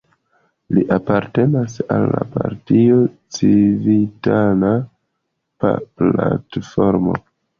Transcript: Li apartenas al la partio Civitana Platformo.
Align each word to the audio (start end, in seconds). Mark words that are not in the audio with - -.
Li 0.75 0.83
apartenas 0.93 1.75
al 1.95 2.05
la 2.13 2.21
partio 2.37 2.97
Civitana 3.37 4.71
Platformo. 5.65 7.17